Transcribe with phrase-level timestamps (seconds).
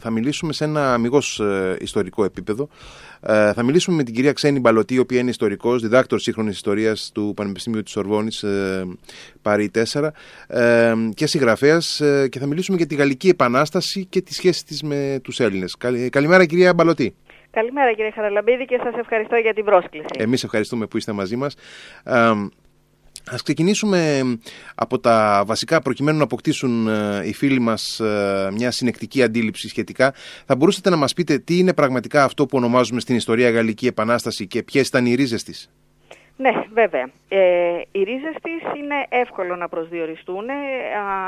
[0.00, 2.68] θα μιλήσουμε σε ένα αμυγός ε, ιστορικό επίπεδο.
[3.20, 7.10] Ε, θα μιλήσουμε με την κυρία Ξένη Μπαλωτή, η οποία είναι ιστορικός, διδάκτορ σύγχρονης ιστορίας
[7.14, 8.86] του Πανεπιστημίου της Ορβόνης, ε,
[9.42, 10.12] Παρή 4,
[10.46, 14.82] ε, και συγγραφέας ε, και θα μιλήσουμε για τη Γαλλική Επανάσταση και τη σχέση της
[14.82, 15.76] με τους Έλληνες.
[16.10, 17.14] καλημέρα κυρία Μπαλωτή.
[17.50, 20.06] Καλημέρα κύριε Χαραλαμπίδη και σας ευχαριστώ για την πρόσκληση.
[20.18, 21.54] Εμείς ευχαριστούμε που είστε μαζί μας.
[23.30, 24.22] Ας ξεκινήσουμε
[24.74, 30.12] από τα βασικά προκειμένου να αποκτήσουν ε, οι φίλοι μας ε, μια συνεκτική αντίληψη σχετικά.
[30.46, 34.46] Θα μπορούσατε να μας πείτε τι είναι πραγματικά αυτό που ονομάζουμε στην ιστορία Γαλλική Επανάσταση
[34.46, 35.70] και ποιες ήταν οι ρίζες της;
[36.36, 37.10] Ναι, βέβαια.
[37.28, 40.48] Ε, οι ρίζες της είναι εύκολο να προσδιοριστούν.
[40.48, 40.52] Ε,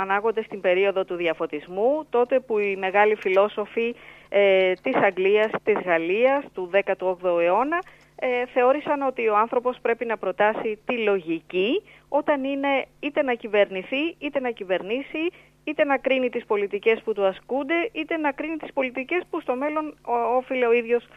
[0.00, 3.94] ανάγονται στην περίοδο του διαφωτισμού, τότε που οι μεγάλοι φιλόσοφοι
[4.28, 7.78] ε, της Αγγλίας, της Γαλλίας, του 18ου αιώνα,
[8.20, 14.14] ε, θεώρησαν ότι ο άνθρωπος πρέπει να προτάσει τη λογική όταν είναι είτε να κυβερνηθεί,
[14.18, 15.30] είτε να κυβερνήσει,
[15.64, 19.54] είτε να κρίνει τις πολιτικές που του ασκούνται, είτε να κρίνει τις πολιτικές που στο
[19.54, 19.96] μέλλον
[20.36, 21.08] όφιλε ο ίδιος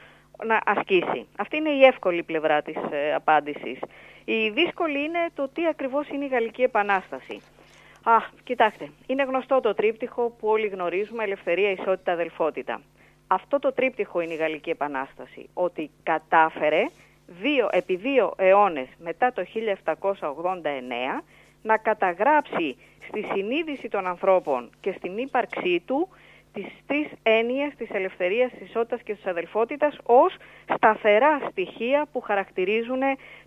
[0.45, 1.27] να ασκήσει.
[1.37, 3.79] Αυτή είναι η εύκολη πλευρά της ε, απάντησης.
[4.25, 7.41] Η δύσκολη είναι το τι ακριβώς είναι η Γαλλική Επανάσταση.
[8.03, 12.81] Α, κοιτάξτε, είναι γνωστό το τρίπτυχο που όλοι γνωρίζουμε, ελευθερία, ισότητα, αδελφότητα.
[13.33, 16.85] Αυτό το τρίπτυχο είναι η Γαλλική Επανάσταση, ότι κατάφερε
[17.27, 19.45] δύο, επί δύο αιώνες μετά το
[20.19, 21.23] 1789
[21.61, 26.09] να καταγράψει στη συνείδηση των ανθρώπων και στην ύπαρξή του
[26.53, 30.35] τις τρεις έννοιες της ελευθερίας, της ισότητας και της αδελφότητας ως
[30.75, 33.01] σταθερά στοιχεία που χαρακτηρίζουν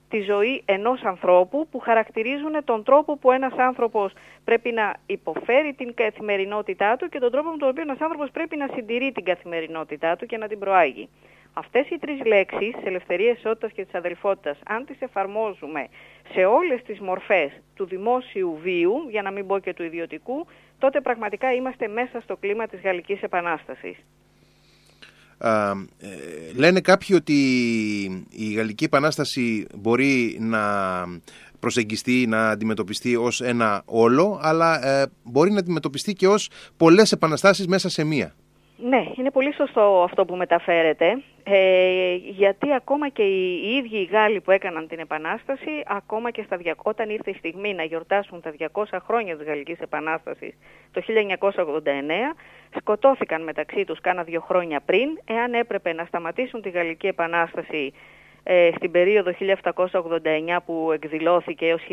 [0.09, 4.13] τη ζωή ενός ανθρώπου, που χαρακτηρίζουν τον τρόπο που ένας άνθρωπος
[4.45, 8.57] πρέπει να υποφέρει την καθημερινότητά του και τον τρόπο με τον οποίο ένας άνθρωπος πρέπει
[8.57, 11.09] να συντηρεί την καθημερινότητά του και να την προάγει.
[11.57, 15.87] Αυτές οι τρεις λέξεις, της ελευθερίας, ισότητας και της αδελφότητας, αν τις εφαρμόζουμε
[16.33, 20.47] σε όλες τις μορφές του δημόσιου βίου, για να μην πω και του ιδιωτικού,
[20.85, 23.97] τότε πραγματικά είμαστε μέσα στο κλίμα της Γαλλικής Επανάστασης.
[25.39, 26.09] Α, ε,
[26.57, 27.35] λένε κάποιοι ότι
[28.31, 30.61] η Γαλλική Επανάσταση μπορεί να
[31.61, 37.67] προσεγγιστεί, να αντιμετωπιστεί ως ένα όλο, αλλά ε, μπορεί να αντιμετωπιστεί και ως πολλές επαναστάσεις
[37.67, 38.35] μέσα σε μία.
[38.77, 44.41] Ναι, είναι πολύ σωστό αυτό που μεταφέρετε, ε, γιατί ακόμα και οι, ίδιοι οι Γάλλοι
[44.41, 48.85] που έκαναν την Επανάσταση, ακόμα και στα, όταν ήρθε η στιγμή να γιορτάσουν τα 200
[49.07, 50.55] χρόνια της Γαλλικής Επανάστασης
[50.93, 52.37] το 1989,
[52.77, 57.93] σκοτώθηκαν μεταξύ τους κάνα δύο χρόνια πριν, εάν έπρεπε να σταματήσουν τη Γαλλική Επανάσταση
[58.43, 59.31] ε, στην περίοδο
[59.81, 61.93] 1789 που εκδηλώθηκε έως 1791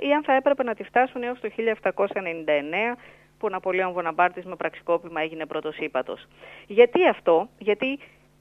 [0.00, 2.96] ή αν θα έπρεπε να τη φτάσουν έως το 1799
[3.40, 6.26] που ο Ναπολέον Βοναμπάρτης με πραξικόπημα έγινε πρώτος ύπατος.
[6.66, 7.98] Γιατί αυτό, γιατί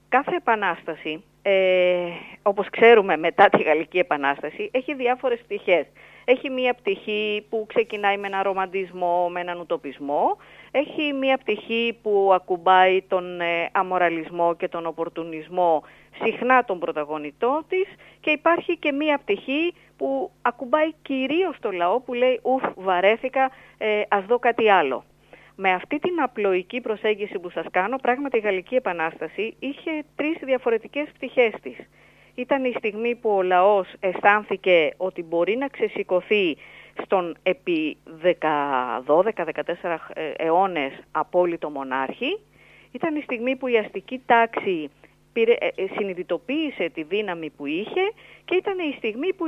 [0.10, 1.96] κάθε επανάσταση, ε,
[2.42, 5.86] όπως ξέρουμε μετά τη Γαλλική Επανάσταση, έχει διάφορες πτυχές.
[6.26, 10.38] Έχει μία πτυχή που ξεκινάει με έναν ρομαντισμό, με έναν ουτοπισμό.
[10.72, 15.84] Έχει μία πτυχή που ακουμπάει τον ε, αμοραλισμό και τον οπορτουνισμό
[16.24, 17.88] συχνά τον πρωταγωνιτό της
[18.20, 24.02] και υπάρχει και μία πτυχή που ακουμπάει κυρίως το λαό που λέει «Ουφ, βαρέθηκα, ε,
[24.08, 25.04] ας δω κάτι άλλο».
[25.56, 31.08] Με αυτή την απλοϊκή προσέγγιση που σας κάνω, πράγματι η Γαλλική Επανάσταση είχε τρεις διαφορετικές
[31.14, 31.78] πτυχές της.
[32.36, 36.58] Ήταν η στιγμή που ο λαός αισθάνθηκε ότι μπορεί να ξεσηκωθεί
[37.04, 37.98] στον επί
[39.06, 42.40] 12-14 ε, αιώνες απόλυτο μονάρχη.
[42.92, 44.90] Ήταν η στιγμή που η αστική τάξη
[45.40, 48.14] πήρε, ε, ε, συνειδητοποίησε τη δύναμη που είχε
[48.46, 49.46] και ήταν η στιγμή που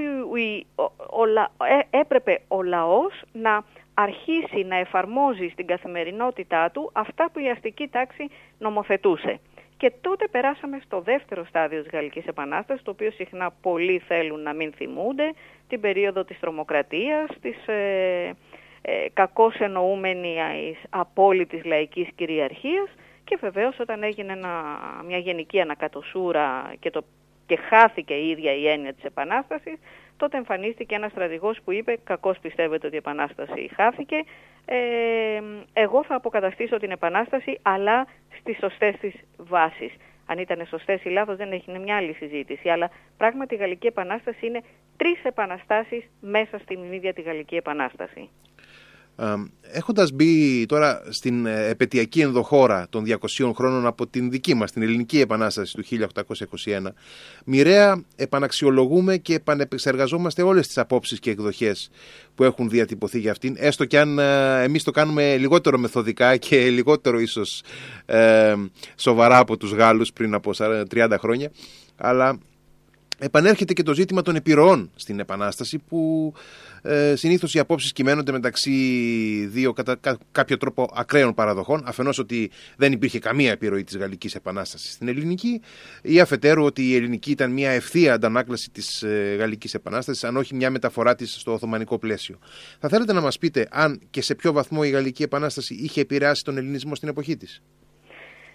[1.90, 3.63] έπρεπε ο λαός να
[3.94, 9.40] αρχίσει να εφαρμόζει στην καθημερινότητά του αυτά που η αστική τάξη νομοθετούσε.
[9.78, 14.53] Και τότε περάσαμε στο δεύτερο στάδιο της Γαλλικής Επανάστασης, το οποίο συχνά πολλοί θέλουν να
[14.53, 15.34] μην θυμούνται,
[15.68, 18.35] την περίοδο της τρομοκρατίας, της ε,
[18.81, 22.90] ε, κακώς εννοούμενης απόλυτης λαϊκής κυριαρχίας
[23.24, 24.36] και βεβαίως όταν έγινε
[25.06, 27.04] μια γενική ανακατοσούρα και, το,
[27.46, 29.80] και χάθηκε η ίδια η έννοια της Επανάστασης,
[30.18, 34.16] τότε εμφανίστηκε ένας στρατηγός που είπε «Κακώς πιστεύετε ότι η Επανάσταση χάθηκε,
[34.66, 35.42] ε,
[35.74, 38.08] εγώ θα αποκαταστήσω την Επανάσταση αλλά
[38.40, 39.94] στις σωστές της βάσεις».
[40.26, 44.46] Αν ήταν σωστές ή λάθος δεν έχει μια άλλη συζήτηση, αλλά πράγματι η Γαλλική Επανάσταση
[44.46, 44.62] είναι
[44.97, 48.29] τρεις επαναστάσεις μέσα στην ίδια τη Γαλλική Επανάσταση.
[49.73, 54.81] Έχοντας μπει τώρα στην ε, επαιτειακή ενδοχώρα των 200 χρόνων από την δική μας, την
[54.81, 55.84] ελληνική επανάσταση του
[56.66, 56.81] 1821,
[57.46, 61.90] μοιραία επαναξιολογούμε και επανεπεξεργαζόμαστε όλες τις απόψεις και εκδοχές
[62.35, 66.69] που έχουν διατυπωθεί για αυτήν, έστω και αν ε, εμείς το κάνουμε λιγότερο μεθοδικά και
[66.69, 67.63] λιγότερο ίσως
[68.05, 68.55] ε,
[68.96, 70.52] σοβαρά από τους Γάλλους πριν από
[70.91, 71.52] 30 χρόνια,
[71.96, 72.40] αλλά
[73.23, 76.34] επανέρχεται και το ζήτημα των επιρροών στην Επανάσταση που
[76.82, 78.72] ε, συνήθως οι απόψεις κυμαίνονται μεταξύ
[79.52, 80.00] δύο κατά
[80.32, 85.62] κάποιο τρόπο ακραίων παραδοχών αφενός ότι δεν υπήρχε καμία επιρροή της Γαλλικής Επανάστασης στην Ελληνική
[86.02, 90.56] ή αφετέρου ότι η Ελληνική ήταν μια ευθεία αντανάκλαση της ε, Γαλλικής Επανάστασης αν όχι
[90.56, 92.40] μια μεταφορά της στο Οθωμανικό πλαίσιο.
[92.79, 96.44] Θα θέλετε να μας πείτε αν και σε ποιο βαθμό η Γαλλική Επανάσταση είχε επηρεάσει
[96.44, 97.62] τον Ελληνισμό στην εποχή της;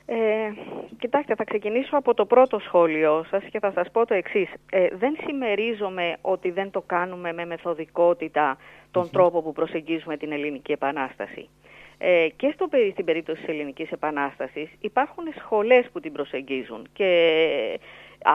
[0.06, 0.52] Ε,
[0.98, 4.48] κοιτάξτε, θα ξεκινήσω από το πρώτο σχόλιο σας και θα σας πω το εξής.
[4.70, 8.58] Ε, δεν συμμερίζομαι ότι δεν το κάνουμε με μεθοδικότητα
[8.90, 11.48] τον τρόπο που προσεγγίζουμε την Ελληνική Επανάσταση.
[11.98, 17.80] Ε, και στο, στην περίπτωση της Ελληνικής Επανάστασης υπάρχουν σχολές που την προσεγγίζουν και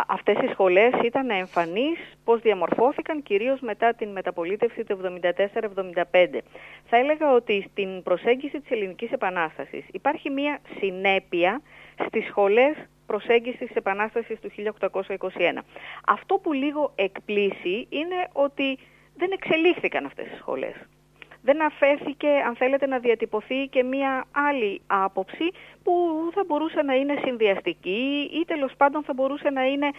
[0.08, 6.38] αυτές οι σχολές ήταν εμφανείς πώς διαμορφώθηκαν κυρίως μετά την μεταπολίτευση του 74-75.
[6.86, 11.62] Θα έλεγα ότι στην προσέγγιση της Ελληνικής Επανάστασης υπάρχει μία συνέπεια
[12.06, 15.64] στις σχολές προσέγγισης της Επανάστασης του 1821.
[16.08, 18.78] Αυτό που λίγο εκπλήσει είναι ότι
[19.16, 20.76] δεν εξελίχθηκαν αυτές οι σχολές
[21.42, 25.46] δεν αφέθηκε, αν θέλετε, να διατυπωθεί και μία άλλη άποψη
[25.84, 25.94] που
[26.34, 29.90] θα μπορούσε να είναι συνδυαστική ή τέλος πάντων θα μπορούσε να είναι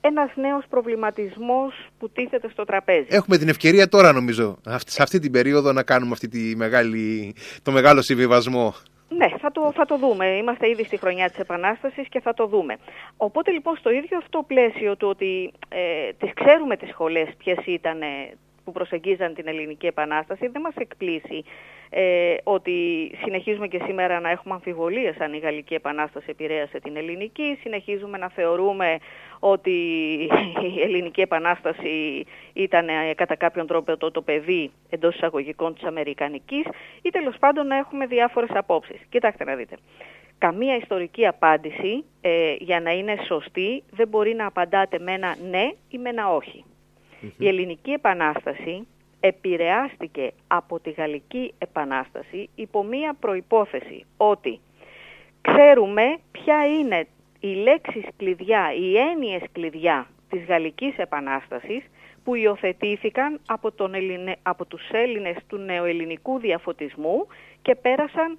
[0.00, 3.06] ένας νέος προβληματισμός που τίθεται στο τραπέζι.
[3.08, 7.72] Έχουμε την ευκαιρία τώρα νομίζω, σε αυτή την περίοδο να κάνουμε αυτή τη μεγάλη, το
[7.72, 8.74] μεγάλο συμβιβασμό.
[9.08, 10.26] Ναι, θα το, θα το δούμε.
[10.26, 12.76] Είμαστε ήδη στη χρονιά της Επανάστασης και θα το δούμε.
[13.16, 17.98] Οπότε λοιπόν στο ίδιο αυτό πλαίσιο του ότι ε, τις ξέρουμε τις σχολές ποιες ήταν
[18.64, 21.44] που προσεγγίζαν την Ελληνική Επανάσταση δεν μας εκπλήσει
[21.96, 27.58] ε, ότι συνεχίζουμε και σήμερα να έχουμε αμφιβολίες αν η Γαλλική Επανάσταση επηρέασε την Ελληνική.
[27.62, 28.98] Συνεχίζουμε να θεωρούμε
[29.38, 29.70] ότι
[30.76, 36.64] η Ελληνική Επανάσταση ήταν ε, κατά κάποιον τρόπο το, το παιδί εντός εισαγωγικών της Αμερικανικής
[37.02, 39.00] ή τέλος πάντων να έχουμε διάφορες απόψεις.
[39.08, 39.76] Κοιτάξτε να δείτε.
[40.38, 45.70] Καμία ιστορική απάντηση ε, για να είναι σωστή δεν μπορεί να απαντάτε με ένα ναι
[45.88, 46.64] ή με ένα όχι.
[47.38, 48.86] Η Ελληνική Επανάσταση
[49.20, 54.60] επηρεάστηκε από τη Γαλλική Επανάσταση υπό μία προϋπόθεση ότι
[55.40, 57.06] ξέρουμε ποια είναι
[57.40, 61.82] οι λέξεις κλειδιά, οι έννοιες κλειδιά της Γαλλικής Επανάστασης
[62.24, 64.36] που υιοθετήθηκαν από, τον Ελληνε...
[64.42, 67.26] από τους Έλληνες του νεοελληνικού διαφωτισμού
[67.62, 68.38] και πέρασαν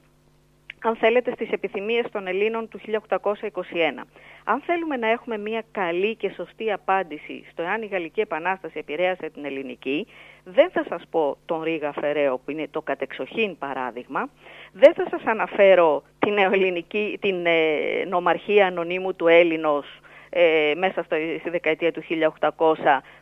[0.88, 4.08] αν θέλετε, στις επιθυμίες των Ελλήνων του 1821.
[4.44, 9.30] Αν θέλουμε να έχουμε μια καλή και σωστή απάντηση στο εάν η Γαλλική Επανάσταση επηρέασε
[9.30, 10.08] την ελληνική,
[10.44, 14.30] δεν θα σας πω τον Ρίγα Φεραίο που είναι το κατεξοχήν παράδειγμα,
[14.72, 19.86] δεν θα σας αναφέρω την, νεοελληνική, την ε, νομαρχία ανωνύμου του Έλληνος
[20.30, 22.04] ε, μέσα στο, στη δεκαετία του
[22.40, 22.76] 1800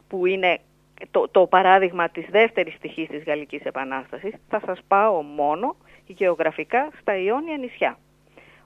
[0.07, 0.59] που είναι
[1.11, 4.33] το, το παράδειγμα της δεύτερης στοιχής της Γαλλικής Επανάστασης.
[4.49, 5.75] Θα σας πάω μόνο
[6.05, 7.97] γεωγραφικά στα Ιόνια νησιά.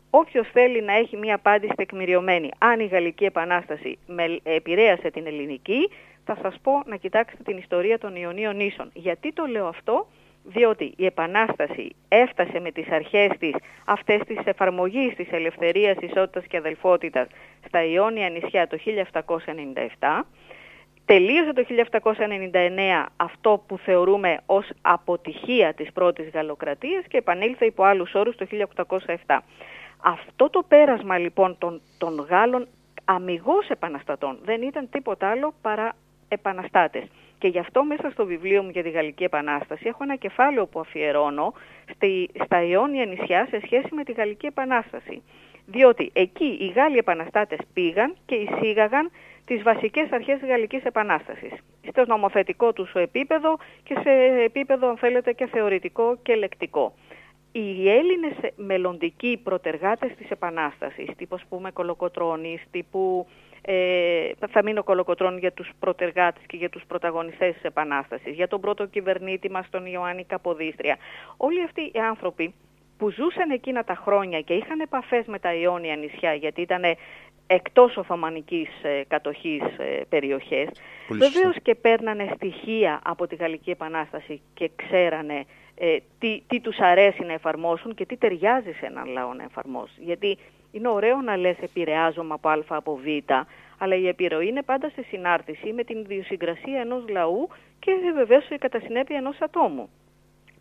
[0.10, 3.98] Όποιος θέλει να έχει μία απάντηση τεκμηριωμένη αν η Γαλλική Επανάσταση
[4.44, 5.90] επηρέασε την ελληνική,
[6.26, 8.90] θα σας πω να κοιτάξετε την ιστορία των Ιωνίων νήσων.
[8.94, 10.08] Γιατί το λέω αυτό,
[10.44, 13.54] διότι η Επανάσταση έφτασε με τις αρχές της
[13.86, 17.28] αυτές της εφαρμογής της ελευθερίας, ισότητας και αδελφότητας
[17.68, 20.26] στα Ιόνια νησιά το 1797,
[21.08, 21.64] Τελείωσε το
[23.04, 28.48] 1799 αυτό που θεωρούμε ως αποτυχία της πρώτης γαλλοκρατίας και επανήλθε υπό άλλους όρους το
[29.26, 29.40] 1807.
[30.00, 32.68] Αυτό το πέρασμα λοιπόν των, των Γάλλων
[33.06, 35.96] αμυγός επαναστατών δεν ήταν τίποτα άλλο παρά
[36.28, 37.04] επαναστάτες.
[37.38, 40.80] Και γι' αυτό μέσα στο βιβλίο μου για τη Γαλλική Επανάσταση έχω ένα κεφάλαιο που
[40.80, 41.54] αφιερώνω
[41.94, 45.22] στη, στα Ιόνια νησιά σε σχέση με τη Γαλλική Επανάσταση.
[45.70, 49.12] Διότι εκεί οι Γάλλοι επαναστάτες πήγαν και εισήγαγαν
[49.46, 51.52] τις βασικές αρχές της Γαλλικής Επανάστασης.
[51.90, 54.10] Στο νομοθετικό τους επίπεδο και σε
[54.44, 56.94] επίπεδο, αν θέλετε, και θεωρητικό και λεκτικό.
[57.52, 63.28] Οι Έλληνες μελλοντικοί προτεργάτες της Επανάστασης, τύπου ας πούμε Κολοκοτρώνης, τύπου
[63.62, 68.62] ε, θα μείνω Κολοκοτρώνη για τους προτεργάτες και για τους πρωταγωνιστές της Επανάστασης, για τον
[68.62, 70.98] πρώτο κυβερνήτη μας, τον Ιωάννη Καποδίστρια.
[71.38, 72.54] Όλοι αυτοί οι άνθρωποι
[72.98, 76.84] που ζούσαν εκείνα τα χρόνια και είχαν επαφές με τα Ιόνια νησιά, γιατί ήταν
[77.48, 80.70] εκτός Οθωμανικής ε, κατοχής ε, περιοχές,
[81.10, 87.24] βεβαίως και παίρνανε στοιχεία από τη Γαλλική Επανάσταση και ξέρανε ε, τι, τι τους αρέσει
[87.24, 90.00] να εφαρμόσουν και τι ταιριάζει σε έναν λαό να εφαρμόσει.
[90.00, 90.38] Γιατί
[90.72, 93.06] είναι ωραίο να λες επηρεάζομαι από α από β,
[93.78, 97.48] αλλά η επιρροή είναι πάντα σε συνάρτηση με την ιδιοσυγκρασία ενός λαού
[97.80, 99.90] και βεβαίως κατά συνέπεια ενός ατόμου.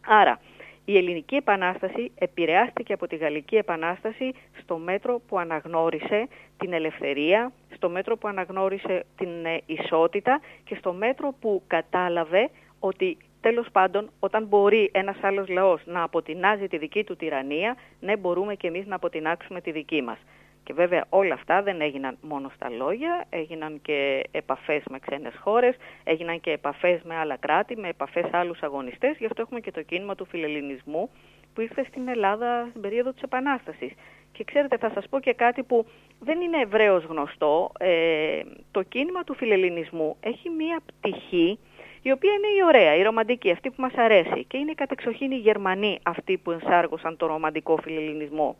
[0.06, 0.40] Άρα,
[0.88, 7.88] η Ελληνική Επανάσταση επηρεάστηκε από τη Γαλλική Επανάσταση στο μέτρο που αναγνώρισε την ελευθερία, στο
[7.88, 12.50] μέτρο που αναγνώρισε την ε, ισότητα και στο μέτρο που κατάλαβε
[12.80, 18.16] ότι τέλος πάντων όταν μπορεί ένας άλλος λαός να αποτινάζει τη δική του τυραννία, ναι
[18.16, 20.18] μπορούμε και εμείς να αποτινάξουμε τη δική μας.
[20.66, 25.76] Και βέβαια όλα αυτά δεν έγιναν μόνο στα λόγια, έγιναν και επαφές με ξένες χώρες,
[26.04, 29.82] έγιναν και επαφές με άλλα κράτη, με επαφές άλλους αγωνιστές, γι' αυτό έχουμε και το
[29.82, 31.10] κίνημα του φιλελληνισμού
[31.54, 33.92] που ήρθε στην Ελλάδα στην περίοδο της Επανάστασης.
[34.32, 35.86] Και ξέρετε, θα σας πω και κάτι που
[36.20, 37.72] δεν είναι ευρέως γνωστό.
[37.78, 41.58] Ε, το κίνημα του φιλελληνισμού έχει μία πτυχή
[42.02, 44.44] η οποία είναι η ωραία, η ρομαντική, αυτή που μας αρέσει.
[44.44, 48.56] Και είναι κατεξοχήν οι Γερμανοί αυτοί που ενσάργωσαν το ρομαντικό φιλελληνισμό.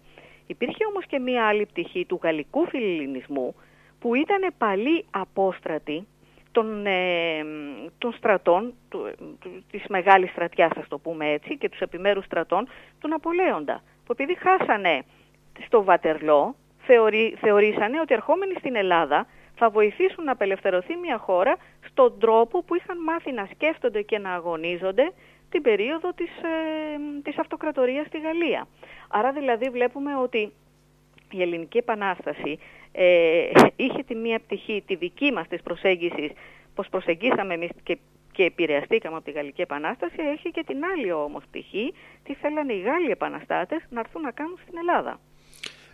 [0.47, 3.55] Υπήρχε όμως και μία άλλη πτυχή του γαλλικού φιλελληνισμού
[3.99, 6.07] που ήταν παλί απόστρατη
[6.53, 7.45] των, ε,
[7.99, 12.69] των στρατών, του, του, της μεγάλης στρατιάς, θα το πούμε έτσι, και τους επιμέρους στρατών
[13.01, 15.03] του Ναπολέοντα, που επειδή χάσανε
[15.67, 21.57] στο Βατερλό, θεωρεί, θεωρήσανε ότι ερχόμενοι στην Ελλάδα θα βοηθήσουν να απελευθερωθεί μια χώρα
[21.89, 25.13] στον τρόπο που είχαν μάθει να σκέφτονται και να αγωνίζονται
[25.51, 28.69] την περίοδο της, ε, της αυτοκρατορίας στη Γαλλία.
[29.09, 30.53] Άρα δηλαδή βλέπουμε ότι
[31.31, 32.59] η Ελληνική Επανάσταση
[32.93, 36.31] ε, είχε τη μία πτυχή, τη δική μας της προσέγγισης,
[36.75, 37.99] πως προσεγγίσαμε εμείς και,
[38.33, 42.81] και επηρεαστήκαμε από τη Γαλλική Επανάσταση, έχει και την άλλη όμως πτυχή, τι θέλανε οι
[42.81, 45.21] Γάλλοι επαναστάτες να έρθουν να κάνουν στην Ελλάδα.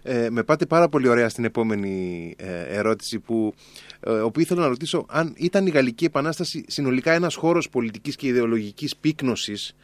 [0.03, 3.55] Ε, με πάτε πάρα πολύ ωραία στην επόμενη ε, ερώτηση που,
[4.01, 8.27] ε, όπου ήθελα να ρωτήσω αν ήταν η Γαλλική Επανάσταση συνολικά ένας χώρος πολιτικής και
[8.27, 9.75] ιδεολογικής πύκνωσης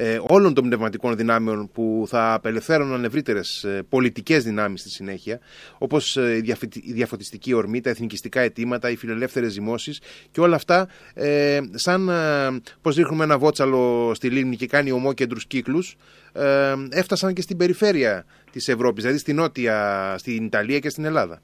[0.00, 5.40] ε, όλων των πνευματικών δυνάμεων που θα απελευθέρωναν ευρύτερες ε, πολιτικές δυνάμεις στη συνέχεια
[5.78, 6.42] όπως ε,
[6.82, 12.14] η διαφωτιστική ορμή, τα εθνικιστικά αιτήματα, οι φιλελεύθερες ζυμώσεις και όλα αυτά ε, σαν ε,
[12.80, 15.96] πως ρίχνουμε ένα βότσαλο στη λίμνη και κάνει ομόκεντρους κύκλους
[16.38, 21.42] ε, έφτασαν και στην περιφέρεια της Ευρώπης, δηλαδή στην Νότια, στην Ιταλία και στην Ελλάδα.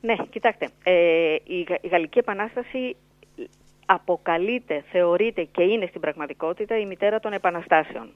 [0.00, 2.96] Ναι, κοιτάξτε, ε, η, η Γαλλική Επανάσταση
[3.86, 8.10] αποκαλείται, θεωρείται και είναι στην πραγματικότητα η μητέρα των επαναστάσεων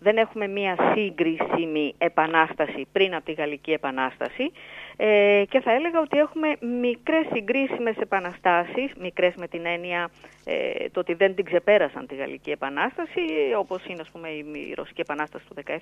[0.00, 4.52] δεν έχουμε μία σύγκρισιμη επανάσταση πριν από τη Γαλλική Επανάσταση
[4.96, 10.10] ε, και θα έλεγα ότι έχουμε μικρές συγκρίσιμες επαναστάσεις, μικρές με την έννοια
[10.44, 13.20] ε, το ότι δεν την ξεπέρασαν τη Γαλλική Επανάσταση,
[13.58, 15.74] όπως είναι ας πούμε, η, Ρωσική Επανάσταση του 17,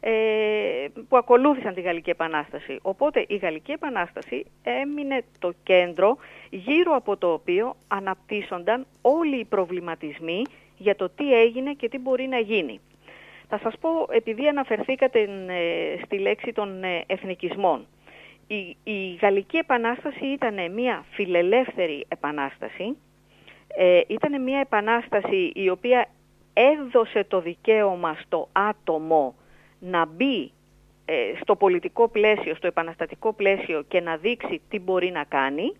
[0.00, 0.10] ε,
[1.08, 2.78] που ακολούθησαν τη Γαλλική Επανάσταση.
[2.82, 6.16] Οπότε η Γαλλική Επανάσταση έμεινε το κέντρο
[6.50, 10.42] γύρω από το οποίο αναπτύσσονταν όλοι οι προβληματισμοί
[10.76, 12.80] για το τι έγινε και τι μπορεί να γίνει.
[13.48, 17.86] Θα σας πω, επειδή αναφερθήκατε ε, στη λέξη των ε, εθνικισμών,
[18.46, 22.96] η, η Γαλλική Επανάσταση ήταν μια φιλελεύθερη επανάσταση,
[23.76, 26.08] ε, ήταν μια επανάσταση η οποία
[26.52, 29.34] έδωσε το δικαίωμα στο άτομο
[29.78, 30.50] να μπει
[31.40, 35.72] στο πολιτικό πλαίσιο, στο επαναστατικό πλαίσιο και να δείξει τι μπορεί να κάνει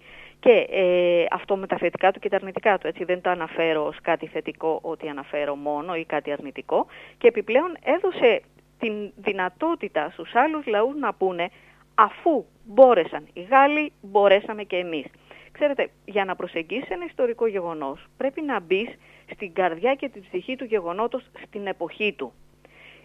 [0.44, 2.86] και ε, αυτό με τα θετικά του και τα αρνητικά του.
[2.86, 6.86] Έτσι δεν το αναφέρω ως κάτι θετικό ότι αναφέρω μόνο ή κάτι αρνητικό.
[7.18, 8.42] Και επιπλέον έδωσε
[8.78, 11.48] την δυνατότητα στους άλλους λαούς να πούνε
[11.94, 15.06] αφού μπόρεσαν οι Γάλλοι, μπορέσαμε και εμείς.
[15.52, 18.88] Ξέρετε, για να προσεγγίσεις ένα ιστορικό γεγονός πρέπει να μπεις
[19.32, 22.32] στην καρδιά και την ψυχή του γεγονότος στην εποχή του.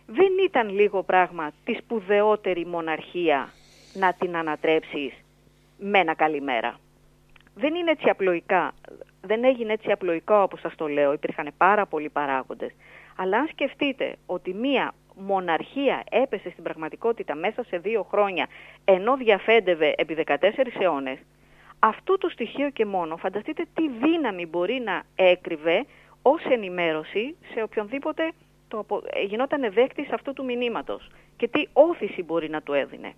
[0.06, 3.50] Δεν ήταν λίγο πράγμα τη σπουδαιότερη μοναρχία
[3.94, 5.14] να την ανατρέψεις
[5.78, 6.80] με ένα καλημέρα
[7.60, 8.74] δεν είναι έτσι απλοϊκά.
[9.22, 11.14] Δεν έγινε έτσι απλοϊκό όπως σας το λέω.
[11.14, 12.72] Υπήρχαν πάρα πολλοί παράγοντες.
[13.16, 18.48] Αλλά αν σκεφτείτε ότι μία μοναρχία έπεσε στην πραγματικότητα μέσα σε δύο χρόνια
[18.86, 20.36] ενώ διαφέντευε επί 14
[20.80, 21.18] αιώνες,
[21.80, 25.86] αυτό το στοιχείο και μόνο φανταστείτε τι δύναμη μπορεί να έκρυβε
[26.22, 28.32] ως ενημέρωση σε οποιονδήποτε
[28.68, 28.86] το,
[29.28, 33.14] γινόταν δέκτης αυτού του μηνύματος και τι όθηση μπορεί να του έδινε.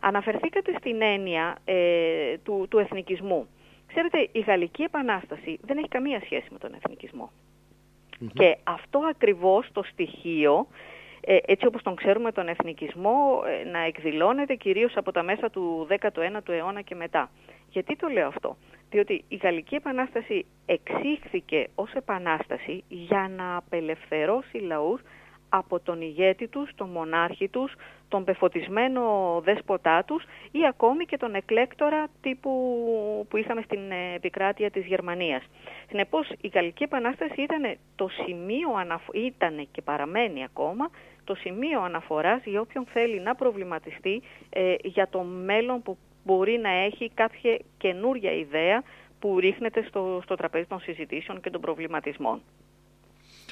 [0.00, 3.48] Αναφερθήκατε στην έννοια ε, του, του εθνικισμού.
[3.94, 7.30] Ξέρετε, η Γαλλική Επανάσταση δεν έχει καμία σχέση με τον εθνικισμο
[8.32, 10.66] Και αυτό ακριβώς το στοιχείο,
[11.20, 15.86] ε, έτσι όπως τον ξέρουμε τον εθνικισμό, ε, να εκδηλώνεται κυρίως από τα μέσα του
[15.90, 17.30] 19ου αιώνα και μετά.
[17.68, 18.56] Γιατί το λέω αυτό;
[18.90, 25.00] Διότι η Γαλλική Επανάσταση εξήχθηκε ως επανάσταση για να απελευθερώσει λαούς
[25.54, 27.72] από τον ηγέτη τους, τον μονάρχη τους,
[28.08, 29.02] τον πεφωτισμένο
[29.44, 32.50] δέσποτά τους ή ακόμη και τον εκλέκτορα τύπου
[33.28, 33.80] που είχαμε στην
[34.14, 35.42] επικράτεια της Γερμανίας.
[35.88, 38.68] Συνεπώς η Γαλλική Επανάσταση ήταν το σημείο
[39.12, 40.90] ήταν και παραμένει ακόμα
[41.24, 46.70] το σημείο αναφοράς για όποιον θέλει να προβληματιστεί ε, για το μέλλον που μπορεί να
[46.70, 48.82] έχει κάποια καινούρια ιδέα
[49.18, 52.42] που ρίχνεται στο, στο τραπέζι των συζητήσεων και των προβληματισμών.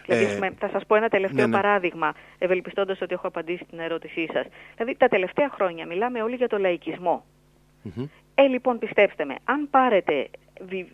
[0.06, 1.62] Δηλαδή, ε, θα σας πω ένα τελευταίο ναι, ναι.
[1.62, 4.46] παράδειγμα, ευελπιστώντας ότι έχω απαντήσει την ερώτησή σας.
[4.76, 7.24] Δηλαδή, τα τελευταία χρόνια μιλάμε όλοι για το λαϊκισμό.
[8.34, 10.28] Ε, λοιπόν, πιστέψτε με, αν πάρετε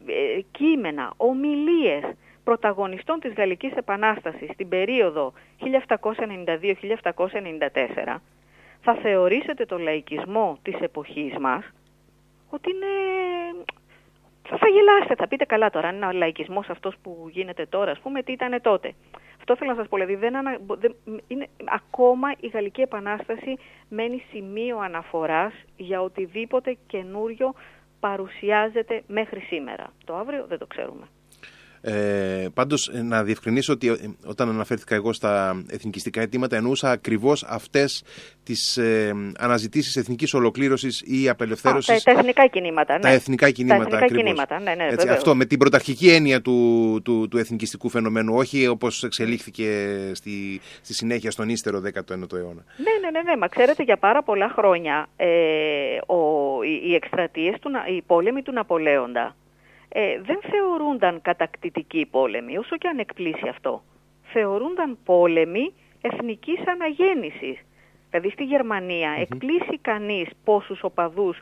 [0.06, 2.02] ε, κείμενα, ομιλίες
[2.44, 8.16] πρωταγωνιστών της Γαλλικής Επανάστασης στην περίοδο 1792-1794,
[8.80, 11.64] θα θεωρήσετε το λαϊκισμό της εποχής μας
[12.50, 12.86] ότι είναι...
[14.48, 17.98] Θα, γελάσετε, θα πείτε καλά τώρα, αν είναι ο λαϊκισμός αυτός που γίνεται τώρα, ας
[17.98, 18.94] πούμε, τι ήταν τότε.
[19.38, 20.34] Αυτό θέλω να σας πω, δηλαδή, δεν
[21.26, 27.54] είναι, ακόμα η Γαλλική Επανάσταση μένει σημείο αναφοράς για οτιδήποτε καινούριο
[28.00, 29.92] παρουσιάζεται μέχρι σήμερα.
[30.04, 31.06] Το αύριο δεν το ξέρουμε.
[31.88, 33.94] Ε, πάντως ε, να διευκρινίσω ότι ε,
[34.26, 38.02] όταν αναφέρθηκα εγώ στα εθνικιστικά αιτήματα εννοούσα ακριβώς αυτές
[38.42, 42.02] τις ε, αναζητήσεις εθνικής ολοκλήρωσης ή απελευθέρωσης.
[42.02, 42.94] τα, εθνικά κινήματα.
[42.94, 43.00] Ναι.
[43.00, 47.00] Τα εθνικά κινήματα τα εθνικά κινήματα, ναι, ναι, Έτσι, αυτό με την πρωταρχική έννοια του,
[47.04, 52.64] του, του εθνικιστικού φαινομένου, όχι όπως εξελίχθηκε στη, στη συνέχεια στον ύστερο 19ο αιώνα.
[52.76, 55.26] Ναι, ναι, ναι, ναι, μα ξέρετε για πάρα πολλά χρόνια ε,
[56.06, 56.16] ο,
[56.62, 59.34] οι, οι εκστρατείες, του, οι πόλεμοι του Ναπολέοντα
[59.98, 63.82] ε, δεν θεωρούνταν κατακτητικοί πόλεμοι, όσο και αν εκπλήσει αυτό.
[64.22, 67.58] Θεωρούνταν πόλεμοι εθνικής αναγέννησης.
[68.10, 69.20] Δηλαδή στη Γερμανία mm-hmm.
[69.20, 71.38] εκπλήσει κανείς πόσους οπαδούς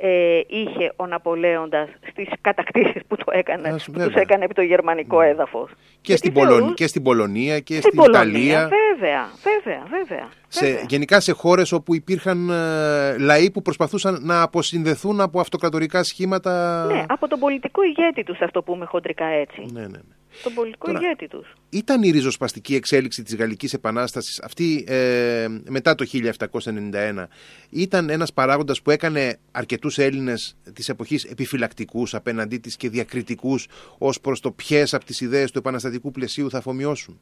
[0.00, 5.20] ε, είχε ο Ναπολέοντας στις κατακτήσεις που, το έκανε, που τους έκανε επί το γερμανικό
[5.20, 5.28] ναι.
[5.28, 5.70] έδαφος.
[6.00, 6.74] Και στην, θεωρούν...
[6.74, 8.68] και στην Πολωνία και στην, στην Ιταλία.
[8.68, 10.28] Βέβαια, βέβαια, βέβαια.
[10.48, 16.84] Σε, γενικά σε χώρες όπου υπήρχαν ε, λαοί που προσπαθούσαν να αποσυνδεθούν από αυτοκρατορικά σχήματα.
[16.84, 19.66] Ναι, από τον πολιτικό ηγέτη τους, αυτό πούμε χοντρικά έτσι.
[19.72, 20.17] Ναι, ναι, ναι.
[20.42, 21.52] Τον πολιτικό Τώρα, ηγέτη τους.
[21.70, 27.26] Ήταν η ριζοσπαστική εξέλιξη της Γαλλικής Επανάστασης αυτή ε, μετά το 1791.
[27.70, 33.66] Ήταν ένας παράγοντας που έκανε αρκετούς Έλληνες της εποχής επιφυλακτικούς απέναντί της και διακριτικούς
[33.98, 37.20] ως προς το ποιες από τις ιδέες του επαναστατικού πλαισίου θα αφομοιώσουν.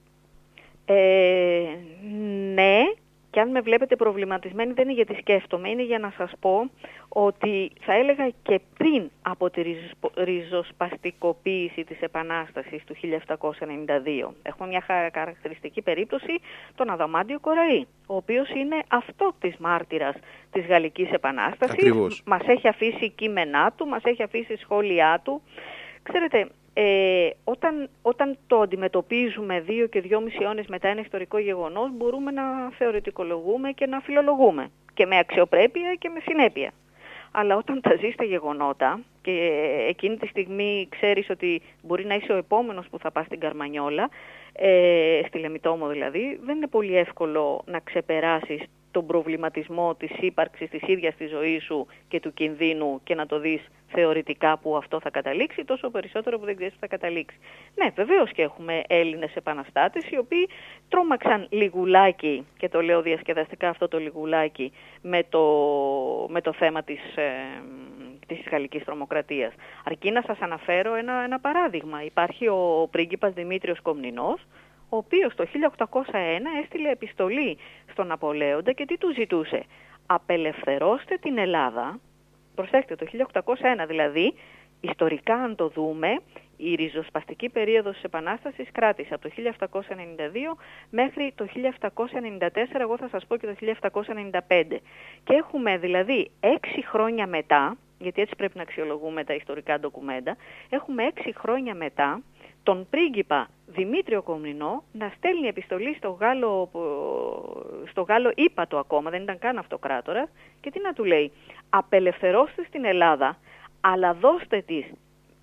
[0.84, 0.94] Ε,
[2.54, 2.82] ναι,
[3.36, 6.70] και αν με βλέπετε προβληματισμένη δεν είναι γιατί σκέφτομαι, είναι για να σας πω
[7.08, 9.62] ότι θα έλεγα και πριν από τη
[10.16, 14.34] ριζοσπαστικοποίηση της Επανάστασης του 1792.
[14.42, 16.40] Έχουμε μια χαρακτηριστική περίπτωση,
[16.74, 20.14] τον Αδαμάντιο Κοραή, ο οποίος είναι αυτό της μάρτυρας
[20.52, 21.74] της Γαλλικής Επανάστασης.
[21.74, 22.22] Ακριβώς.
[22.26, 25.42] Μας έχει αφήσει κείμενά του, μας έχει αφήσει σχόλιά του.
[26.02, 32.30] Ξέρετε, ε, όταν, όταν το αντιμετωπίζουμε δύο και δυόμιση αιώνες μετά ένα ιστορικό γεγονός μπορούμε
[32.30, 32.42] να
[32.78, 36.72] θεωρητικολογούμε και να φιλολογούμε και με αξιοπρέπεια και με συνέπεια.
[37.30, 39.32] Αλλά όταν τα ζεις τα γεγονότα και
[39.88, 44.08] εκείνη τη στιγμή ξέρεις ότι μπορεί να είσαι ο επόμενος που θα πας στην Καρμανιόλα,
[44.52, 48.62] ε, στη Λεμιτόμο δηλαδή, δεν είναι πολύ εύκολο να ξεπεράσεις
[48.96, 53.38] τον προβληματισμό της ύπαρξης της ίδιας της ζωής σου και του κινδύνου και να το
[53.38, 57.36] δεις θεωρητικά που αυτό θα καταλήξει, τόσο περισσότερο που δεν ξέρεις που θα καταλήξει.
[57.74, 60.48] Ναι, βεβαίως και έχουμε Έλληνες επαναστάτες οι οποίοι
[60.88, 65.42] τρόμαξαν λιγουλάκι, και το λέω διασκεδαστικά αυτό το λιγουλάκι, με το,
[66.28, 67.32] με το θέμα της, ε,
[68.26, 69.52] της γαλλικής τρομοκρατίας.
[69.84, 72.04] Αρκεί να σας αναφέρω ένα, ένα παράδειγμα.
[72.04, 74.40] Υπάρχει ο πρίγκιπας Δημήτριος Κομνηνός,
[74.88, 75.94] ο οποίος το 1801
[76.62, 77.58] έστειλε επιστολή
[77.90, 79.64] στον Απολέοντα και τι του ζητούσε.
[80.06, 81.98] Απελευθερώστε την Ελλάδα,
[82.54, 83.06] προσέξτε το
[83.44, 84.34] 1801 δηλαδή,
[84.80, 86.20] ιστορικά αν το δούμε,
[86.56, 90.56] η ριζοσπαστική περίοδος της Επανάστασης κράτησε από το 1792
[90.90, 92.48] μέχρι το 1794,
[92.80, 93.54] εγώ θα σας πω και το
[94.48, 94.80] 1795.
[95.24, 100.36] Και έχουμε δηλαδή έξι χρόνια μετά, γιατί έτσι πρέπει να αξιολογούμε τα ιστορικά ντοκουμέντα,
[100.70, 102.22] έχουμε έξι χρόνια μετά
[102.66, 106.70] τον πρίγκιπα Δημήτριο Κομνηνό να στέλνει επιστολή στο Γάλλο,
[107.90, 110.28] στο Γάλλο ύπατο ακόμα, δεν ήταν καν αυτοκράτορα,
[110.60, 111.32] και τι να του λέει,
[111.70, 113.38] απελευθερώστε στην Ελλάδα,
[113.80, 114.84] αλλά δώστε της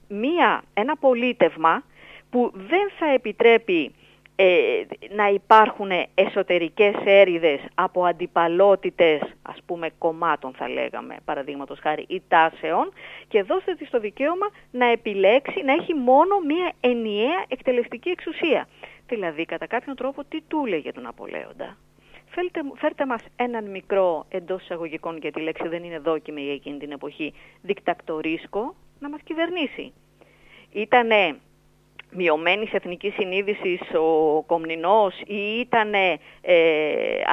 [0.08, 1.84] μία, ένα πολίτευμα
[2.30, 3.96] που δεν θα επιτρέπει
[4.36, 4.84] ε,
[5.16, 12.94] να υπάρχουν εσωτερικές έρηδες από αντιπαλότητες ας πούμε κομμάτων θα λέγαμε παραδείγματος χάρη ή τάσεων
[13.28, 18.68] και δώστε της το δικαίωμα να επιλέξει να έχει μόνο μία ενιαία εκτελεστική εξουσία.
[19.08, 21.78] Δηλαδή κατά κάποιον τρόπο τι του έλεγε τον Απολέοντα;
[22.30, 26.78] Φέρτε, φέρτε μας έναν μικρό εντός εισαγωγικών γιατί η λέξη δεν είναι δόκιμη για εκείνη
[26.78, 29.94] την εποχή δικτακτορίσκο να μας κυβερνήσει.
[30.72, 31.36] Ήτανε
[32.16, 36.16] μειωμένης εθνικής συνείδησης ο Κομνηνός ή ήταν ε,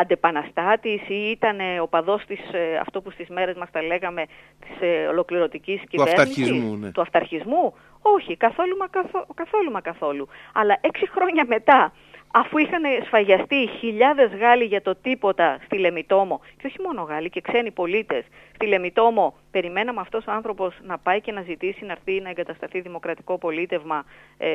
[0.01, 4.25] αντεπαναστάτης ή ήταν οπαδός της, ε, αυτό που στις μέρες μας τα λέγαμε
[4.61, 6.91] της ε, ολοκληρωτικής κυβέρνησης; Του αυταρχισμού, ναι.
[6.91, 10.29] Του αυταρχισμού; Όχι, καθόλου μα καθόλου, καθόλου, μα καθόλου.
[10.53, 11.93] Αλλά έξι χρόνια μετά
[12.33, 17.41] αφού είχαν σφαγιαστεί χιλιάδες Γάλλοι για το τίποτα στη Λεμιτόμο, και όχι μόνο Γάλλοι και
[17.41, 22.21] ξένοι πολίτες, στη Λεμιτόμο, περιμέναμε αυτός ο άνθρωπος να πάει και να ζητήσει να έρθει
[22.21, 24.05] να εγκατασταθεί δημοκρατικό πολίτευμα
[24.39, 24.49] ε,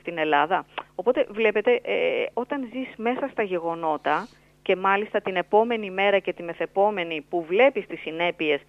[0.00, 0.66] στην Ελλάδα.
[0.94, 4.28] Οπότε βλέπετε, ε, όταν ζεις μέσα στα γεγονότα
[4.62, 8.60] και μάλιστα την επόμενη μέρα και τη μεθεπόμενη που βλέπεις τις συνέπειες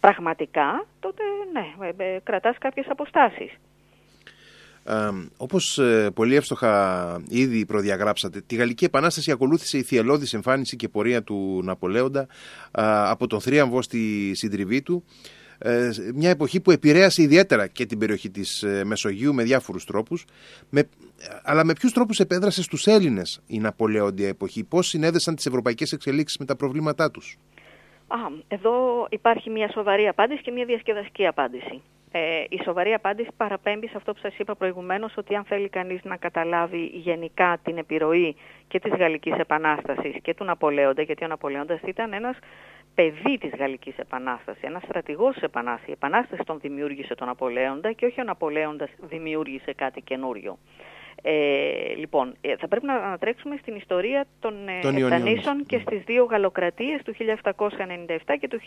[0.00, 3.58] πραγματικά, τότε ναι, ε, ε, κρατάς κάποιες αποστάσεις.
[4.84, 4.94] Ε,
[5.36, 5.80] όπως
[6.14, 12.26] πολύ εύστοχα ήδη προδιαγράψατε, τη Γαλλική Επανάσταση ακολούθησε η θυελώδης εμφάνιση και πορεία του Ναπολέοντα
[13.10, 15.04] από τον θρίαμβο στη συντριβή του
[15.64, 20.24] ε, μια εποχή που επηρέασε ιδιαίτερα και την περιοχή της ε, Μεσογείου με διάφορους τρόπους
[20.70, 20.88] με,
[21.42, 26.38] αλλά με ποιους τρόπους επέδρασε στους Έλληνες η Ναπολεόντια εποχή; Πώς συνέδεσαν τις ευρωπαϊκές εξελίξεις
[26.38, 27.38] με τα προβλήματά τους;
[28.06, 28.16] Α,
[28.48, 31.82] εδώ υπάρχει μια σοβαρή απάντηση και μια διασκεδαστική απάντηση.
[32.14, 36.00] Ε, η σοβαρή απάντηση παραπέμπει σε αυτό που σας είπα προηγουμένως ότι αν θέλει κανείς
[36.04, 38.36] να καταλάβει γενικά την επιρροή
[38.68, 42.36] και της Γαλλικής Επανάστασης και του Ναπολέοντα γιατί ο Ναπολέοντας ήταν ένας
[42.94, 45.88] παιδί της Γαλλικής Επανάστασης, ένας στρατηγός της Επανάστασης.
[45.88, 50.58] Η Επανάσταση τον δημιούργησε τον Ναπολέοντα και όχι ο Ναπολέοντας δημιούργησε κάτι καινούριο.
[51.22, 57.02] Ε, λοιπόν, ε, θα πρέπει να ανατρέξουμε στην ιστορία των, των και στις δύο γαλλοκρατίες
[57.02, 58.60] του 1797 και του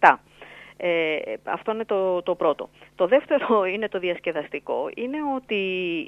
[0.00, 0.18] 1807.
[0.80, 2.68] Ε, αυτό είναι το, το πρώτο.
[2.94, 4.90] Το δεύτερο είναι το διασκεδαστικό.
[4.94, 5.54] Είναι ότι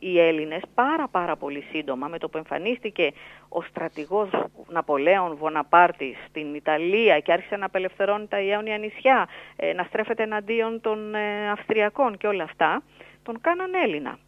[0.02, 3.12] οι Έλληνες πάρα πάρα πολύ σύντομα με το που εμφανίστηκε
[3.48, 4.28] ο στρατηγός
[4.68, 10.80] Ναπολέων Βοναπάρτης στην Ιταλία και άρχισε να απελευθερώνει τα Ιόνια νησιά, ε, να στρέφεται εναντίον
[10.80, 12.82] των ε, Αυστριακών και όλα αυτά,
[13.22, 14.18] τον κάναν Έλληνα.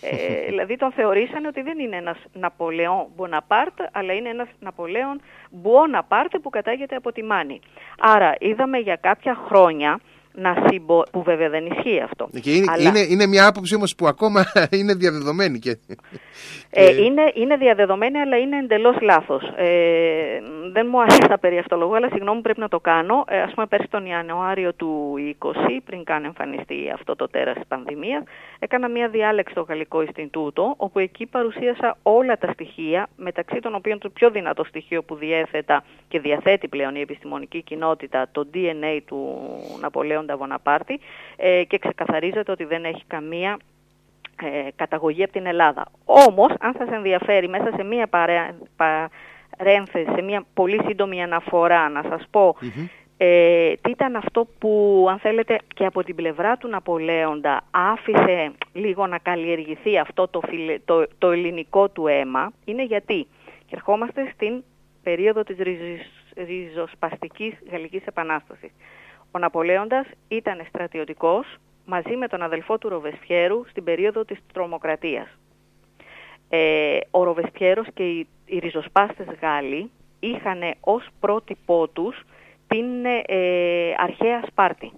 [0.00, 5.20] Ε, δηλαδή τον θεωρήσανε ότι δεν είναι ένας Ναπολεόν Μποναπάρτ, αλλά είναι ένας Ναπολέον
[5.50, 7.60] Μπουόναπάρτ που κατάγεται από τη Μάνη.
[7.98, 10.00] Άρα είδαμε για κάποια χρόνια
[10.36, 11.02] να συμπο...
[11.10, 12.28] που βέβαια δεν ισχύει αυτό.
[12.40, 14.44] Και είναι, είναι, είναι μια άποψη όμως που ακόμα
[14.78, 15.58] είναι διαδεδομένη.
[15.58, 15.78] Και...
[16.70, 19.42] Ε, είναι, είναι διαδεδομένη αλλά είναι εντελώς λάθος.
[19.56, 20.40] Ε,
[20.72, 23.24] δεν μου αρέσει τα περί λόγο, αλλά συγγνώμη πρέπει να το κάνω.
[23.28, 25.52] Ε, ας πούμε πέρσι τον Ιανουάριο του 20,
[25.84, 28.22] πριν καν εμφανιστεί αυτό το τέρας της πανδημίας,
[28.58, 33.98] έκανα μια διάλεξη στο Γαλλικό Ινστιτούτο, όπου εκεί παρουσίασα όλα τα στοιχεία, μεταξύ των οποίων
[33.98, 39.38] το πιο δυνατό στοιχείο που διέθετα και διαθέτει πλέον η επιστημονική κοινότητα, το DNA του
[39.80, 41.00] Ναπολέον Βοναπάρτη
[41.36, 43.58] ε, και ξεκαθαρίζεται ότι δεν έχει καμία
[44.42, 45.84] ε, καταγωγή από την Ελλάδα.
[46.04, 48.08] Όμως, αν σας ενδιαφέρει μέσα σε μία
[48.76, 52.56] παρένθεση, σε μία πολύ σύντομη αναφορά, να σας πω
[53.16, 59.06] ε, τι ήταν αυτό που, αν θέλετε, και από την πλευρά του Ναπολέοντα άφησε λίγο
[59.06, 60.40] να καλλιεργηθεί αυτό το,
[60.84, 63.26] το, το ελληνικό του αίμα, είναι γιατί.
[63.66, 64.62] Και ερχόμαστε στην
[65.02, 65.56] περίοδο της
[66.36, 68.70] ριζοσπαστικής Γαλλικής Επανάστασης.
[69.36, 75.28] Ο Ναπολέοντας ήταν στρατιωτικός μαζί με τον αδελφό του Ροβεσφιέρου στην περίοδο της τρομοκρατίας.
[76.48, 82.22] Ε, ο Ροβεσφιέρος και οι, οι ριζοσπάστες Γάλλοι είχαν ως πρότυπό τους
[82.66, 84.92] την ε, αρχαία Σπάρτη.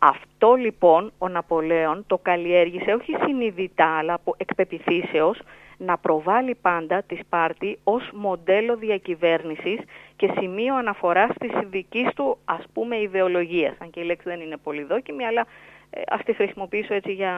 [0.00, 5.38] Αυτό λοιπόν ο Ναπολέον το καλλιέργησε όχι συνειδητά αλλά από εκπεπιθήσεως
[5.86, 9.78] να προβάλλει πάντα τη Σπάρτη ως μοντέλο διακυβέρνησης
[10.16, 13.76] και σημείο αναφοράς της δικής του ας πούμε ιδεολογίας.
[13.78, 15.46] Αν και η λέξη δεν είναι πολύ δόκιμη, αλλά
[15.90, 17.34] ε, ας τη χρησιμοποιήσω έτσι για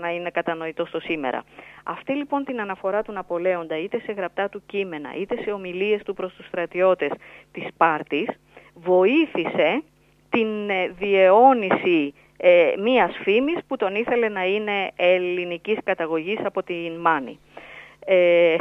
[0.00, 1.44] να είναι κατανοητό στο σήμερα.
[1.84, 6.14] Αυτή λοιπόν την αναφορά του Ναπολέοντα είτε σε γραπτά του κείμενα είτε σε ομιλίες του
[6.14, 7.10] προς τους στρατιώτες
[7.52, 8.28] της Σπάρτης
[8.74, 9.82] βοήθησε
[10.30, 16.96] την ε, διαιώνιση ε, μίας φήμης που τον ήθελε να είναι ελληνικής καταγωγής από την
[17.00, 17.38] Μάνη.
[18.04, 18.56] Ε,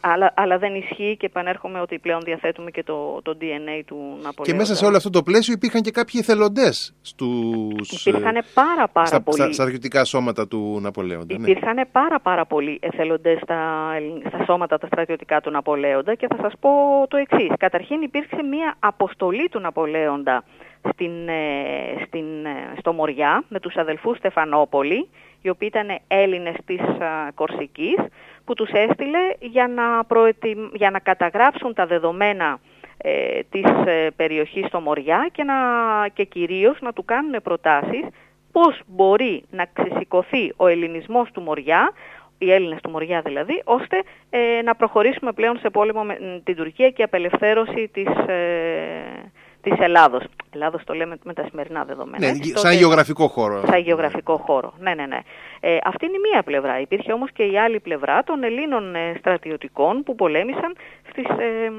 [0.00, 4.42] αλλά, αλλά δεν ισχύει και επανέρχομαι ότι πλέον διαθέτουμε και το, το DNA του Ναπολέοντα.
[4.42, 9.06] Και μέσα σε όλο αυτό το πλαίσιο υπήρχαν και κάποιοι εθελοντές στους, υπήρχαν πάρα πάρα
[9.06, 9.42] στα, πολλοί.
[9.42, 11.38] Στα, στρατιωτικά σώματα του Ναπολέοντα.
[11.38, 11.50] Ναι.
[11.50, 13.90] Υπήρχαν πάρα πάρα πολλοί εθελοντές στα,
[14.28, 16.70] στα σώματα τα στρατιωτικά του Ναπολέοντα και θα σας πω
[17.08, 17.50] το εξής.
[17.58, 20.44] Καταρχήν υπήρξε μια αποστολή του Ναπολέοντα
[20.92, 25.08] στην, ε, στην, ε, στο Μοριά με τους αδελφούς Στεφανόπολη,
[25.42, 26.80] οι οποίοι ήταν Έλληνες της
[27.34, 27.96] Κορσικής,
[28.46, 30.06] που τους έστειλε για να,
[30.72, 32.58] για να καταγράψουν τα δεδομένα
[32.98, 35.54] ε, της ε, περιοχής στο Μοριά και, να...
[36.14, 38.04] και κυρίως να του κάνουν προτάσεις
[38.52, 41.92] πώς μπορεί να ξεσηκωθεί ο ελληνισμός του Μοριά,
[42.38, 46.90] οι Έλληνες του Μοριά δηλαδή, ώστε ε, να προχωρήσουμε πλέον σε πόλεμο με την Τουρκία
[46.90, 48.08] και απελευθέρωση της,
[49.70, 50.24] της Ελλάδος.
[50.54, 52.26] Ελλάδος το λέμε με τα σημερινά δεδομένα.
[52.26, 53.62] Ναι, σαν γεωγραφικό χώρο.
[53.66, 55.18] Σαν γεωγραφικό χώρο, ναι, ναι, ναι.
[55.60, 56.80] Ε, αυτή είναι η μία πλευρά.
[56.80, 60.76] Υπήρχε όμως και η άλλη πλευρά των Ελλήνων ε, στρατιωτικών που πολέμησαν
[61.10, 61.72] στις, ε,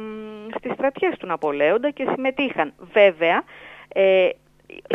[0.58, 2.74] στις στρατιές του Ναπολέοντα και συμμετείχαν.
[2.94, 3.44] Βέβαια,
[3.88, 4.30] ε,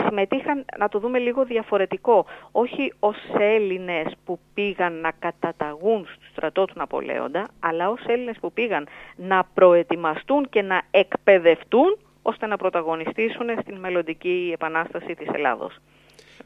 [0.04, 6.64] συμμετείχαν, να το δούμε λίγο διαφορετικό, όχι ως Έλληνες που πήγαν να καταταγούν στο στρατό
[6.64, 13.46] του Ναπολέοντα, αλλά ως Έλληνες που πήγαν να προετοιμαστούν και να εκπαιδευτούν ώστε να πρωταγωνιστήσουν
[13.60, 15.78] στην μελλοντική επανάσταση της Ελλάδος.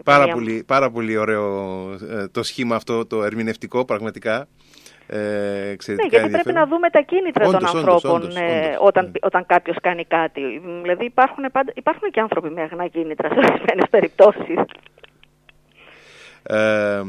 [0.05, 1.47] Πάρα, πολύ, πάρα πολύ ωραίο
[1.93, 4.47] ε, το σχήμα αυτό, το ερμηνευτικό πραγματικά.
[5.09, 9.11] Ε, ναι, γιατί πρέπει να δούμε τα κίνητρα των ανθρώπων ε, όταν, ναι.
[9.23, 10.63] όταν κάποιος κάνει κάτι.
[10.83, 14.59] Δηλαδή υπάρχουν, υπάρχουν και άνθρωποι με αγνά κίνητρα σε ορισμένες περιπτώσεις.
[16.47, 17.03] Ε,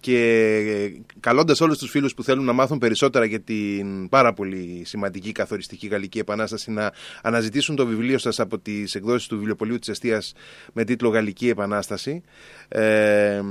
[0.00, 5.32] και καλώντας όλους τους φίλους που θέλουν να μάθουν περισσότερα για την πάρα πολύ σημαντική
[5.32, 10.34] καθοριστική Γαλλική Επανάσταση να αναζητήσουν το βιβλίο σας από τις εκδόσεις του Βιβλιοπολίου της Εστίας
[10.72, 12.22] με τίτλο Γαλλική Επανάσταση.
[12.68, 13.42] Ε,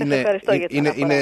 [0.00, 0.24] είναι,
[0.68, 1.14] είναι, είναι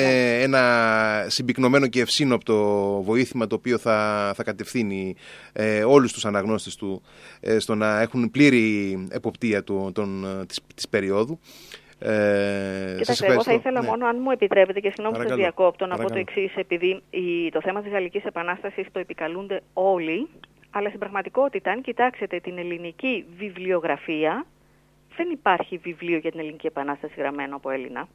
[0.42, 2.56] ένα συμπυκνωμένο και ευσύνοπτο
[3.04, 5.14] βοήθημα το οποίο θα, θα κατευθύνει
[5.52, 7.02] ε, όλους τους αναγνώστες του
[7.40, 11.38] ε, στο να έχουν πλήρη εποπτεία του, τον, της, της περίοδου.
[12.04, 13.86] Ε, Κοιτάξτε, εγώ θα ήθελα ναι.
[13.86, 17.50] μόνο, αν μου επιτρέπετε, και συγγνώμη που σας διακόπτω, να πω το εξής, επειδή η,
[17.50, 20.28] το θέμα της Γαλλικής Επανάστασης το επικαλούνται όλοι,
[20.70, 24.46] αλλά στην πραγματικότητα, αν κοιτάξετε την ελληνική βιβλιογραφία,
[25.16, 28.08] δεν υπάρχει βιβλίο για την Ελληνική Επανάσταση γραμμένο από Έλληνα.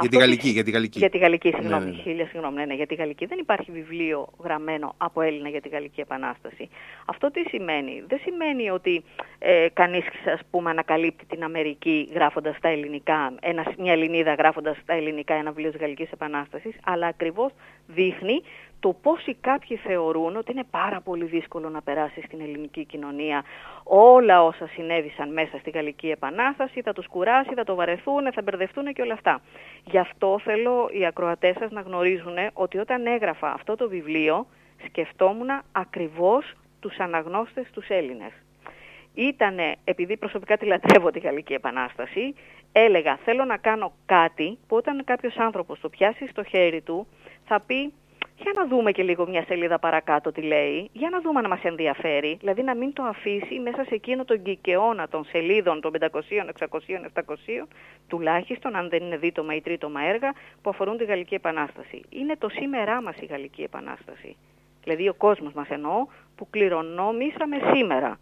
[0.00, 0.98] Για τη Γαλλική, για τη Γαλλική.
[0.98, 2.02] Για τη Γαλλική, συγγνώμη, ναι, ναι.
[2.02, 3.26] χίλια συγγνώμη, ναι, ναι, για τη Γαλλική.
[3.26, 6.68] Δεν υπάρχει βιβλίο γραμμένο από Έλληνα για τη Γαλλική Επανάσταση.
[7.04, 9.04] Αυτό τι σημαίνει; Δεν σημαίνει ότι
[9.38, 10.04] ε, κανείς,
[10.34, 15.50] ας πούμε, ανακαλύπτει την Αμερική γράφοντας τα ελληνικά, ένα, μια Ελληνίδα γράφοντας τα ελληνικά ένα
[15.50, 17.52] βιβλίο της Γαλλικής Επανάστασης, αλλά ακριβώς
[17.86, 18.42] δείχνει
[18.86, 23.44] το πόσοι κάποιοι θεωρούν ότι είναι πάρα πολύ δύσκολο να περάσει στην ελληνική κοινωνία
[23.84, 28.92] όλα όσα συνέβησαν μέσα στη Γαλλική Επανάσταση, θα τους κουράσει, θα το βαρεθούν, θα μπερδευτούν
[28.92, 29.40] και όλα αυτά.
[29.84, 34.46] Γι' αυτό θέλω οι ακροατές σας να γνωρίζουν ότι όταν έγραφα αυτό το βιβλίο
[34.86, 38.32] σκεφτόμουν ακριβώς τους αναγνώστες τους Έλληνες.
[39.14, 42.34] Ήτανε, επειδή προσωπικά τη λατρεύω τη Γαλλική Επανάσταση,
[42.72, 47.06] έλεγα θέλω να κάνω κάτι που όταν κάποιος άνθρωπος το πιάσει στο χέρι του
[47.44, 47.92] θα πει
[48.38, 51.62] για να δούμε και λίγο μια σελίδα παρακάτω τι λέει, για να δούμε αν μας
[51.62, 56.06] ενδιαφέρει, δηλαδή να μην το αφήσει μέσα σε εκείνο τον κικαιώνα των σελίδων των 500,
[56.58, 56.66] 600,
[57.14, 57.22] 700,
[58.08, 62.02] τουλάχιστον αν δεν είναι δίτομα ή τρίτομα έργα που αφορούν τη Γαλλική Επανάσταση.
[62.08, 64.36] Είναι το σήμερά μας η Γαλλική Επανάσταση.
[64.84, 68.18] Δηλαδή ο κόσμος μας εννοώ που κληρονόμησαμε σήμερα.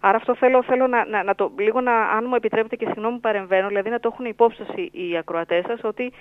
[0.00, 3.14] Άρα αυτό θέλω, θέλω να, να, να, το, λίγο να, αν μου επιτρέπετε και συγγνώμη
[3.14, 6.12] που παρεμβαίνω, δηλαδή να το έχουν υπόψη οι ακροατές σας, ότι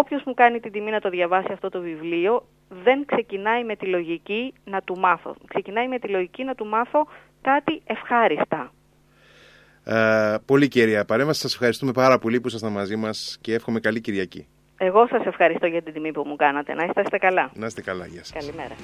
[0.00, 2.46] όποιος μου κάνει την τιμή να το διαβάσει αυτό το βιβλίο,
[2.84, 5.36] δεν ξεκινάει με τη λογική να του μάθω.
[5.48, 7.06] Ξεκινάει με τη λογική να του μάθω
[7.42, 8.72] κάτι ευχάριστα.
[9.84, 14.00] Ε, πολύ κυρία Παρέμβαση, σας ευχαριστούμε πάρα πολύ που ήσασταν μαζί μας και εύχομαι καλή
[14.00, 14.46] Κυριακή.
[14.78, 16.74] Εγώ σας ευχαριστώ για την τιμή που μου κάνατε.
[16.74, 17.50] Να είστε καλά.
[17.54, 18.06] Να είστε καλά.
[18.06, 18.44] Γεια σας.
[18.44, 18.76] Καλημέρα.